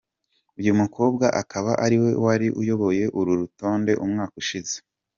Uyu 0.59 0.71
mukobwa 0.81 1.25
akaba 1.41 1.71
ari 1.85 1.97
we 2.03 2.11
wari 2.23 2.47
uyoboye 2.61 3.03
uru 3.19 3.31
rutonde 3.41 3.91
umwaka 4.03 4.35
ushize. 4.43 4.75